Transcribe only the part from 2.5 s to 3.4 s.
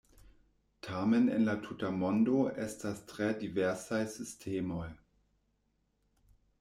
estas tre